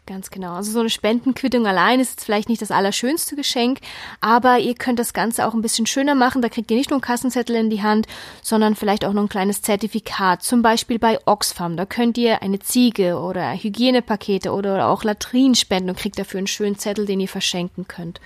Ganz 0.08 0.32
genau. 0.32 0.54
Also 0.54 0.72
so 0.72 0.80
eine 0.80 0.90
Spendenquittung 0.90 1.68
allein 1.68 2.00
ist 2.00 2.12
jetzt 2.12 2.26
vielleicht 2.26 2.50
nicht 2.50 2.62
das 2.62 2.72
allerschönste 2.72 3.36
Geschenk, 3.36 3.80
aber 4.20 4.58
ihr 4.58 4.74
könnt 4.74 4.98
das 4.98 5.14
Ganze 5.14 5.46
auch 5.46 5.54
ein 5.54 5.62
bisschen 5.62 5.86
schöner 5.86 6.16
machen. 6.16 6.42
Da 6.42 6.50
kriegt 6.50 6.72
ihr 6.72 6.78
nicht 6.78 6.90
nur 6.90 6.98
einen 6.98 7.02
Kassenzettel 7.02 7.56
in 7.56 7.70
die 7.70 7.84
Hand, 7.84 8.08
sondern 8.42 8.76
vielleicht 8.76 9.06
auch 9.06 9.14
noch 9.14 9.22
ein 9.22 9.30
kleines 9.30 9.62
Zertifikat. 9.62 10.42
Zum 10.42 10.64
Beispiel 10.64 10.98
bei 10.98 11.20
Oxfam. 11.26 11.78
Da 11.78 11.86
könnt 11.86 12.18
ihr 12.18 12.42
eine 12.42 12.60
Ziege 12.60 13.20
oder 13.20 13.54
Hygienepakete 13.54 14.52
oder 14.52 14.88
auch 14.88 15.04
Latrinen 15.04 15.54
spenden 15.56 15.92
und 15.92 16.00
kriegt 16.00 16.18
dafür 16.18 16.40
einen 16.40 16.48
schönen 16.48 16.80
Zettel, 16.80 17.06
den 17.06 17.20
ihr 17.20 17.30
verschenken 17.30 17.88
könnt. 17.88 18.20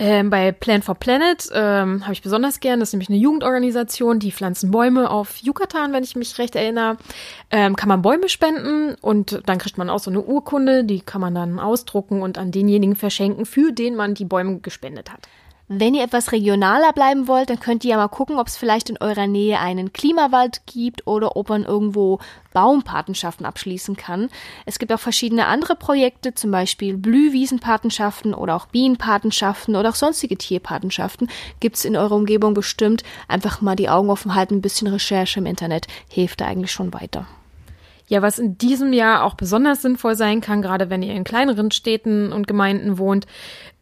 Ähm, 0.00 0.30
bei 0.30 0.52
Plan 0.52 0.82
for 0.82 0.94
Planet 0.94 1.48
ähm, 1.52 2.02
habe 2.04 2.12
ich 2.12 2.22
besonders 2.22 2.60
gern, 2.60 2.78
das 2.78 2.90
ist 2.90 2.92
nämlich 2.92 3.08
eine 3.08 3.18
Jugendorganisation, 3.18 4.20
die 4.20 4.30
pflanzen 4.30 4.70
Bäume 4.70 5.10
auf 5.10 5.38
Yucatan, 5.38 5.92
wenn 5.92 6.04
ich 6.04 6.14
mich 6.14 6.38
recht 6.38 6.54
erinnere. 6.54 6.98
Ähm, 7.50 7.74
kann 7.74 7.88
man 7.88 8.00
Bäume 8.00 8.28
spenden 8.28 8.94
und 9.00 9.42
dann 9.46 9.58
kriegt 9.58 9.76
man 9.76 9.90
auch 9.90 9.98
so 9.98 10.10
eine 10.10 10.22
Urkunde, 10.22 10.84
die 10.84 11.00
kann 11.00 11.20
man 11.20 11.34
dann 11.34 11.58
ausdrucken 11.58 12.22
und 12.22 12.38
an 12.38 12.52
denjenigen 12.52 12.94
verschenken, 12.94 13.44
für 13.44 13.72
den 13.72 13.96
man 13.96 14.14
die 14.14 14.24
Bäume 14.24 14.60
gespendet 14.60 15.10
hat. 15.12 15.20
Wenn 15.70 15.94
ihr 15.94 16.02
etwas 16.02 16.32
regionaler 16.32 16.94
bleiben 16.94 17.28
wollt, 17.28 17.50
dann 17.50 17.60
könnt 17.60 17.84
ihr 17.84 17.90
ja 17.90 17.96
mal 17.98 18.08
gucken, 18.08 18.38
ob 18.38 18.46
es 18.46 18.56
vielleicht 18.56 18.88
in 18.88 18.96
eurer 19.02 19.26
Nähe 19.26 19.60
einen 19.60 19.92
Klimawald 19.92 20.62
gibt 20.64 21.06
oder 21.06 21.36
ob 21.36 21.50
man 21.50 21.64
irgendwo 21.64 22.20
Baumpatenschaften 22.54 23.44
abschließen 23.44 23.94
kann. 23.94 24.30
Es 24.64 24.78
gibt 24.78 24.90
auch 24.94 24.98
verschiedene 24.98 25.44
andere 25.44 25.76
Projekte, 25.76 26.32
zum 26.32 26.50
Beispiel 26.52 26.96
Blühwiesenpatenschaften 26.96 28.32
oder 28.32 28.56
auch 28.56 28.64
Bienenpatenschaften 28.68 29.76
oder 29.76 29.90
auch 29.90 29.94
sonstige 29.94 30.38
Tierpatenschaften. 30.38 31.28
Gibt 31.60 31.76
es 31.76 31.84
in 31.84 31.98
eurer 31.98 32.14
Umgebung 32.14 32.54
bestimmt. 32.54 33.02
Einfach 33.28 33.60
mal 33.60 33.76
die 33.76 33.90
Augen 33.90 34.08
offen 34.08 34.34
halten, 34.34 34.54
ein 34.54 34.62
bisschen 34.62 34.88
Recherche 34.88 35.40
im 35.40 35.46
Internet 35.46 35.86
hilft 36.08 36.40
da 36.40 36.46
eigentlich 36.46 36.72
schon 36.72 36.94
weiter. 36.94 37.26
Ja, 38.08 38.22
was 38.22 38.38
in 38.38 38.56
diesem 38.56 38.92
Jahr 38.92 39.22
auch 39.24 39.34
besonders 39.34 39.82
sinnvoll 39.82 40.16
sein 40.16 40.40
kann, 40.40 40.62
gerade 40.62 40.90
wenn 40.90 41.02
ihr 41.02 41.14
in 41.14 41.24
kleineren 41.24 41.70
Städten 41.70 42.32
und 42.32 42.46
Gemeinden 42.46 42.98
wohnt, 42.98 43.26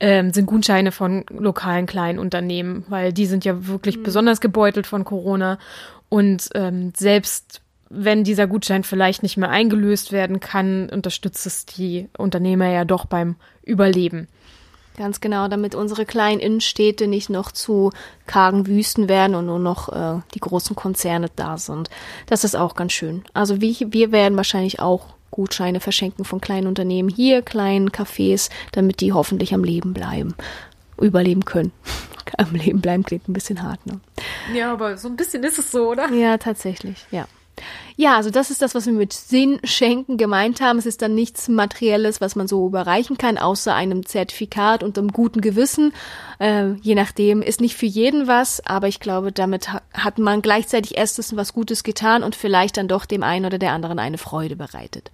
ähm, 0.01 0.33
sind 0.33 0.47
Gutscheine 0.47 0.93
von 0.93 1.25
lokalen 1.31 1.87
kleinen 1.87 2.19
Unternehmen, 2.19 2.85
weil 2.89 3.13
die 3.13 3.27
sind 3.27 3.45
ja 3.45 3.67
wirklich 3.69 3.99
mhm. 3.99 4.03
besonders 4.03 4.41
gebeutelt 4.41 4.87
von 4.87 5.05
Corona. 5.05 5.59
Und 6.09 6.49
ähm, 6.55 6.93
selbst 6.97 7.63
wenn 7.89 8.25
dieser 8.25 8.47
Gutschein 8.47 8.83
vielleicht 8.83 9.23
nicht 9.23 9.37
mehr 9.37 9.51
eingelöst 9.51 10.11
werden 10.11 10.41
kann, 10.41 10.89
unterstützt 10.91 11.47
es 11.47 11.67
die 11.67 12.09
Unternehmer 12.19 12.69
ja 12.69 12.85
doch 12.85 13.07
beim 13.07 13.37
Überleben. 13.63 14.29
Ganz 14.97 15.21
genau, 15.21 15.49
damit 15.49 15.75
unsere 15.75 16.07
kleinen 16.07 16.41
Innenstädte 16.41 17.07
nicht 17.07 17.29
noch 17.29 17.53
zu 17.53 17.91
kargen 18.27 18.67
Wüsten 18.67 19.09
werden 19.09 19.35
und 19.35 19.47
nur 19.47 19.59
noch 19.59 19.91
äh, 19.91 20.21
die 20.35 20.41
großen 20.41 20.75
Konzerne 20.75 21.29
da 21.37 21.59
sind. 21.59 21.91
Das 22.27 22.45
ist 22.45 22.57
auch 22.57 22.75
ganz 22.75 22.93
schön. 22.93 23.25
Also 23.35 23.61
wie, 23.61 23.77
wir 23.91 24.11
werden 24.11 24.37
wahrscheinlich 24.37 24.81
auch 24.81 25.17
Gutscheine 25.31 25.81
verschenken 25.81 26.25
von 26.25 26.41
kleinen 26.41 26.67
Unternehmen 26.67 27.11
hier, 27.11 27.43
kleinen 27.43 27.91
Cafés, 27.91 28.49
damit 28.73 29.01
die 29.03 29.13
hoffentlich 29.13 29.53
am 29.53 29.65
Leben 29.65 29.93
bleiben, 29.93 30.35
überleben 30.99 31.45
können. 31.45 31.73
am 32.39 32.55
Leben 32.55 32.81
bleiben 32.81 33.05
klingt 33.05 33.29
ein 33.29 33.35
bisschen 33.35 33.63
hart, 33.63 33.85
ne? 33.87 34.01
Ja, 34.55 34.73
aber 34.73 34.97
so 34.97 35.09
ein 35.09 35.17
bisschen 35.17 35.45
ist 35.45 35.59
es 35.59 35.71
so, 35.71 35.91
oder? 35.91 36.11
Ja, 36.11 36.39
tatsächlich, 36.39 37.05
ja. 37.11 37.27
Ja, 37.97 38.17
also 38.17 38.31
das 38.31 38.51
ist 38.51 38.61
das, 38.61 38.75
was 38.75 38.87
wir 38.87 38.93
mit 38.93 39.15
Sinn 39.15 39.59
schenken 39.65 40.19
gemeint 40.19 40.61
haben. 40.61 40.79
Es 40.79 40.85
ist 40.85 41.01
dann 41.01 41.15
nichts 41.15 41.49
Materielles, 41.49 42.21
was 42.21 42.37
man 42.37 42.47
so 42.47 42.67
überreichen 42.67 43.17
kann, 43.17 43.39
außer 43.39 43.75
einem 43.75 44.05
Zertifikat 44.05 44.83
und 44.83 44.99
einem 44.99 45.13
guten 45.13 45.41
Gewissen. 45.41 45.95
Äh, 46.39 46.73
je 46.83 46.95
nachdem, 46.95 47.41
ist 47.41 47.61
nicht 47.61 47.77
für 47.77 47.87
jeden 47.87 48.27
was, 48.27 48.65
aber 48.67 48.89
ich 48.89 49.01
glaube, 49.01 49.33
damit 49.33 49.71
hat 49.95 50.19
man 50.19 50.43
gleichzeitig 50.43 50.99
erstens 50.99 51.35
was 51.37 51.55
Gutes 51.55 51.85
getan 51.85 52.23
und 52.23 52.37
vielleicht 52.37 52.77
dann 52.77 52.89
doch 52.89 53.07
dem 53.07 53.23
einen 53.23 53.47
oder 53.47 53.59
der 53.59 53.73
anderen 53.73 53.99
eine 53.99 54.19
Freude 54.19 54.57
bereitet. 54.57 55.11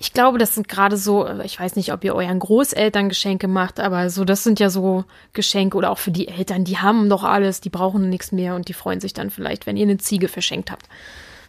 Ich 0.00 0.12
glaube, 0.12 0.38
das 0.38 0.54
sind 0.54 0.68
gerade 0.68 0.96
so, 0.96 1.28
ich 1.42 1.58
weiß 1.58 1.76
nicht, 1.76 1.92
ob 1.92 2.04
ihr 2.04 2.14
euren 2.14 2.38
Großeltern 2.38 3.08
Geschenke 3.08 3.48
macht, 3.48 3.80
aber 3.80 4.10
so, 4.10 4.24
das 4.24 4.44
sind 4.44 4.60
ja 4.60 4.70
so 4.70 5.04
Geschenke 5.32 5.76
oder 5.76 5.90
auch 5.90 5.98
für 5.98 6.10
die 6.10 6.28
Eltern, 6.28 6.64
die 6.64 6.78
haben 6.78 7.08
doch 7.08 7.24
alles, 7.24 7.60
die 7.60 7.68
brauchen 7.70 8.08
nichts 8.08 8.32
mehr 8.32 8.54
und 8.54 8.68
die 8.68 8.74
freuen 8.74 9.00
sich 9.00 9.12
dann 9.12 9.30
vielleicht, 9.30 9.66
wenn 9.66 9.76
ihr 9.76 9.84
eine 9.84 9.98
Ziege 9.98 10.28
verschenkt 10.28 10.70
habt. 10.70 10.86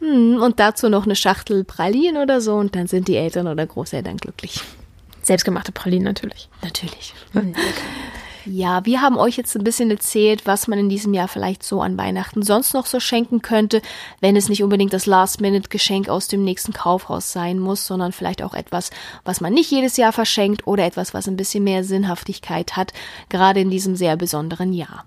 Hm, 0.03 0.41
und 0.41 0.60
dazu 0.60 0.89
noch 0.89 1.05
eine 1.05 1.15
Schachtel 1.15 1.63
Pralinen 1.63 2.22
oder 2.22 2.41
so 2.41 2.55
und 2.55 2.75
dann 2.75 2.88
sind 2.88 3.07
die 3.07 3.15
Eltern 3.15 3.48
oder 3.48 3.65
Großeltern 3.65 4.17
glücklich. 4.17 4.60
Selbstgemachte 5.22 5.72
Pralinen 5.72 6.03
natürlich. 6.03 6.50
Natürlich. 6.62 7.13
Hm, 7.31 7.53
ja, 8.45 8.86
wir 8.86 9.01
haben 9.01 9.17
euch 9.17 9.38
jetzt 9.38 9.55
ein 9.55 9.63
bisschen 9.63 9.89
erzählt, 9.89 10.45
was 10.45 10.67
man 10.67 10.77
in 10.77 10.89
diesem 10.89 11.13
Jahr 11.13 11.29
vielleicht 11.29 11.63
so 11.63 11.81
an 11.81 11.98
Weihnachten 11.98 12.43
sonst 12.43 12.74
noch 12.74 12.86
so 12.86 13.00
schenken 13.00 13.41
könnte, 13.41 13.81
wenn 14.19 14.36
es 14.36 14.50
nicht 14.50 14.62
unbedingt 14.62 14.91
das 14.91 15.05
Last-Minute-Geschenk 15.05 16.10
aus 16.10 16.27
dem 16.27 16.43
nächsten 16.43 16.74
Kaufhaus 16.74 17.31
sein 17.31 17.57
muss, 17.57 17.88
sondern 17.88 18.12
vielleicht 18.12 18.43
auch 18.43 18.53
etwas, 18.53 18.89
was 19.24 19.39
man 19.39 19.53
nicht 19.53 19.72
jedes 19.72 19.95
Jahr 19.95 20.12
verschenkt 20.12 20.67
oder 20.67 20.83
etwas, 20.83 21.13
was 21.13 21.29
ein 21.29 21.38
bisschen 21.38 21.63
mehr 21.63 21.86
Sinnhaftigkeit 21.86 22.75
hat, 22.75 22.91
gerade 23.29 23.62
in 23.62 23.69
diesem 23.69 23.95
sehr 23.95 24.17
besonderen 24.17 24.74
Jahr. 24.74 25.05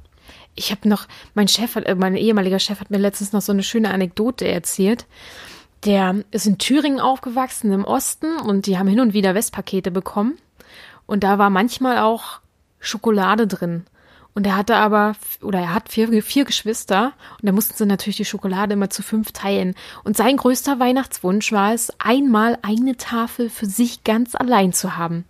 Ich 0.57 0.71
habe 0.71 0.89
noch, 0.89 1.07
mein 1.35 1.49
Chef, 1.49 1.77
hat, 1.77 1.85
äh, 1.85 1.95
mein 1.95 2.17
ehemaliger 2.17 2.59
Chef 2.59 2.81
hat 2.81 2.91
mir 2.91 2.99
letztens 2.99 3.33
noch 3.33 3.43
so 3.43 3.53
eine 3.53 3.63
schöne 3.63 3.91
Anekdote 3.91 4.49
erzählt. 4.49 5.07
Der 5.85 6.17
ist 6.33 6.47
in 6.47 6.59
Thüringen 6.59 7.01
aufgewachsen, 7.01 7.71
im 7.73 7.85
Osten, 7.85 8.41
und 8.41 8.67
die 8.67 8.79
haben 8.79 8.89
hin 8.89 9.01
und 9.01 9.13
wieder 9.13 9.35
Westpakete 9.35 9.91
bekommen. 9.91 10.39
Und 11.07 11.23
da 11.23 11.39
war 11.39 11.51
manchmal 11.51 11.99
auch 11.99 12.41
Schokolade 12.81 13.47
drin. 13.47 13.85
Und 14.37 14.47
er 14.47 14.57
hatte 14.57 14.77
aber, 14.77 15.15
oder 15.41 15.61
er 15.61 15.75
hat 15.75 15.89
vier, 15.89 16.23
vier 16.23 16.45
Geschwister 16.45 17.15
und 17.41 17.47
da 17.47 17.53
mussten 17.53 17.75
sie 17.75 17.87
natürlich 17.87 18.19
die 18.19 18.27
Schokolade 18.27 18.75
immer 18.75 18.91
zu 18.91 19.03
fünf 19.03 19.33
teilen. 19.33 19.75
Und 20.05 20.15
sein 20.15 20.37
größter 20.37 20.79
Weihnachtswunsch 20.79 21.53
war 21.53 21.73
es, 21.73 21.91
einmal 21.99 22.59
eine 22.61 22.99
Tafel 22.99 23.49
für 23.49 23.65
sich 23.65 24.05
ganz 24.05 24.35
allein 24.35 24.75
zu 24.75 24.99
haben. 24.99 25.25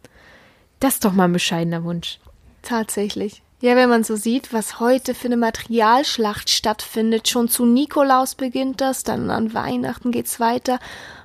Das 0.80 0.94
ist 0.94 1.04
doch 1.04 1.12
mal 1.12 1.26
ein 1.26 1.32
bescheidener 1.32 1.84
Wunsch. 1.84 2.18
Tatsächlich. 2.62 3.42
Ja, 3.60 3.74
wenn 3.74 3.88
man 3.88 4.04
so 4.04 4.16
sieht, 4.16 4.52
was 4.52 4.80
heute 4.80 5.14
für 5.14 5.28
eine 5.28 5.38
Materialschlacht 5.38 6.50
stattfindet, 6.50 7.28
schon 7.28 7.48
zu 7.48 7.64
Nikolaus 7.64 8.34
beginnt 8.34 8.82
das, 8.82 9.02
dann 9.02 9.30
an 9.30 9.54
Weihnachten 9.54 10.12
geht's 10.12 10.38
weiter. 10.40 10.78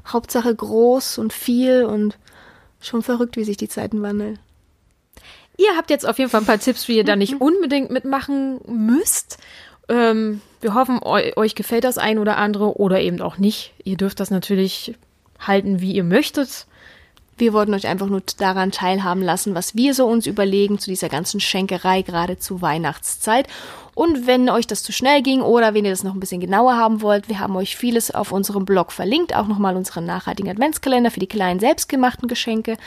Hauptsache 0.07 0.55
groß 0.55 1.17
und 1.17 1.33
viel 1.33 1.83
und 1.83 2.17
schon 2.79 3.01
verrückt, 3.03 3.35
wie 3.35 3.43
sich 3.43 3.57
die 3.57 3.67
Zeiten 3.67 4.01
wandeln. 4.01 4.39
Ihr 5.57 5.75
habt 5.75 5.89
jetzt 5.89 6.07
auf 6.07 6.17
jeden 6.17 6.31
Fall 6.31 6.41
ein 6.41 6.47
paar 6.47 6.59
Tipps, 6.59 6.87
wie 6.87 6.97
ihr 6.97 7.03
da 7.03 7.17
nicht 7.17 7.41
unbedingt 7.41 7.91
mitmachen 7.91 8.61
müsst. 8.65 9.37
Ähm, 9.89 10.41
wir 10.61 10.73
hoffen, 10.73 10.99
eu 11.03 11.33
euch 11.35 11.53
gefällt 11.53 11.83
das 11.83 11.97
ein 11.97 12.17
oder 12.17 12.37
andere 12.37 12.77
oder 12.77 13.01
eben 13.01 13.21
auch 13.21 13.37
nicht. 13.39 13.73
Ihr 13.83 13.97
dürft 13.97 14.21
das 14.21 14.31
natürlich 14.31 14.95
halten, 15.37 15.81
wie 15.81 15.91
ihr 15.91 16.05
möchtet. 16.05 16.65
Wir 17.37 17.53
wollten 17.53 17.73
euch 17.73 17.87
einfach 17.87 18.07
nur 18.07 18.21
daran 18.37 18.71
teilhaben 18.71 19.23
lassen, 19.23 19.55
was 19.55 19.75
wir 19.75 19.93
so 19.93 20.05
uns 20.05 20.27
überlegen 20.27 20.77
zu 20.77 20.89
dieser 20.89 21.09
ganzen 21.09 21.39
Schenkerei, 21.39 22.01
gerade 22.01 22.37
zu 22.37 22.61
Weihnachtszeit. 22.61 23.47
Und 23.93 24.27
wenn 24.27 24.49
euch 24.49 24.67
das 24.67 24.83
zu 24.83 24.91
schnell 24.91 25.21
ging 25.21 25.41
oder 25.41 25.73
wenn 25.73 25.83
ihr 25.83 25.91
das 25.91 26.03
noch 26.03 26.13
ein 26.13 26.19
bisschen 26.19 26.39
genauer 26.39 26.77
haben 26.77 27.01
wollt, 27.01 27.29
wir 27.29 27.39
haben 27.39 27.55
euch 27.55 27.75
vieles 27.75 28.11
auf 28.11 28.31
unserem 28.31 28.65
Blog 28.65 28.91
verlinkt, 28.91 29.35
auch 29.35 29.47
nochmal 29.47 29.75
unseren 29.75 30.05
nachhaltigen 30.05 30.49
Adventskalender 30.49 31.11
für 31.11 31.19
die 31.19 31.27
kleinen 31.27 31.59
selbstgemachten 31.59 32.27
Geschenke. 32.27 32.77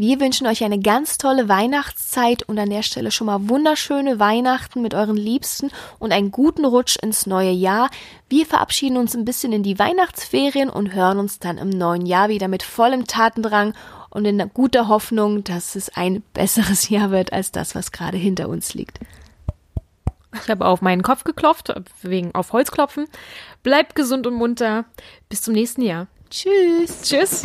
Wir 0.00 0.18
wünschen 0.18 0.46
euch 0.46 0.64
eine 0.64 0.80
ganz 0.80 1.18
tolle 1.18 1.50
Weihnachtszeit 1.50 2.42
und 2.44 2.58
an 2.58 2.70
der 2.70 2.82
Stelle 2.82 3.10
schon 3.10 3.26
mal 3.26 3.50
wunderschöne 3.50 4.18
Weihnachten 4.18 4.80
mit 4.80 4.94
euren 4.94 5.18
Liebsten 5.18 5.70
und 5.98 6.10
einen 6.10 6.30
guten 6.30 6.64
Rutsch 6.64 6.96
ins 6.96 7.26
neue 7.26 7.50
Jahr. 7.50 7.90
Wir 8.30 8.46
verabschieden 8.46 8.96
uns 8.96 9.14
ein 9.14 9.26
bisschen 9.26 9.52
in 9.52 9.62
die 9.62 9.78
Weihnachtsferien 9.78 10.70
und 10.70 10.94
hören 10.94 11.18
uns 11.18 11.38
dann 11.38 11.58
im 11.58 11.68
neuen 11.68 12.06
Jahr 12.06 12.30
wieder 12.30 12.48
mit 12.48 12.62
vollem 12.62 13.06
Tatendrang 13.06 13.74
und 14.08 14.24
in 14.24 14.42
guter 14.54 14.88
Hoffnung, 14.88 15.44
dass 15.44 15.76
es 15.76 15.94
ein 15.94 16.22
besseres 16.32 16.88
Jahr 16.88 17.10
wird 17.10 17.34
als 17.34 17.52
das, 17.52 17.74
was 17.74 17.92
gerade 17.92 18.16
hinter 18.16 18.48
uns 18.48 18.72
liegt. 18.72 19.00
Ich 20.32 20.48
habe 20.48 20.64
auf 20.64 20.80
meinen 20.80 21.02
Kopf 21.02 21.24
geklopft, 21.24 21.74
wegen 22.00 22.34
auf 22.34 22.54
Holz 22.54 22.70
klopfen. 22.70 23.06
Bleibt 23.62 23.96
gesund 23.96 24.26
und 24.26 24.32
munter. 24.32 24.86
Bis 25.28 25.42
zum 25.42 25.52
nächsten 25.52 25.82
Jahr. 25.82 26.06
Tschüss. 26.30 27.02
Tschüss. 27.02 27.44